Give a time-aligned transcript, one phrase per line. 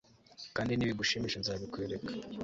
[0.55, 2.11] kandi nibigushimisha, nzabikwereka